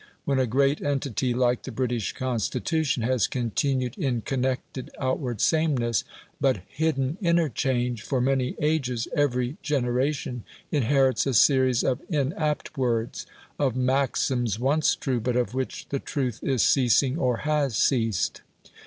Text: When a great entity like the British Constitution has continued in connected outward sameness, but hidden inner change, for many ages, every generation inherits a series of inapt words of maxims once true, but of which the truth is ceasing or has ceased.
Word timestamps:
When 0.25 0.39
a 0.39 0.47
great 0.47 0.81
entity 0.81 1.31
like 1.31 1.61
the 1.61 1.71
British 1.71 2.11
Constitution 2.13 3.03
has 3.03 3.27
continued 3.27 3.95
in 3.99 4.21
connected 4.21 4.89
outward 4.97 5.39
sameness, 5.41 6.03
but 6.39 6.61
hidden 6.67 7.19
inner 7.21 7.49
change, 7.49 8.01
for 8.01 8.19
many 8.19 8.55
ages, 8.59 9.07
every 9.15 9.57
generation 9.61 10.43
inherits 10.71 11.27
a 11.27 11.35
series 11.35 11.83
of 11.83 12.01
inapt 12.09 12.79
words 12.79 13.27
of 13.59 13.75
maxims 13.75 14.57
once 14.59 14.95
true, 14.95 15.19
but 15.19 15.35
of 15.35 15.53
which 15.53 15.87
the 15.89 15.99
truth 15.99 16.39
is 16.43 16.63
ceasing 16.63 17.19
or 17.19 17.37
has 17.45 17.75
ceased. 17.77 18.41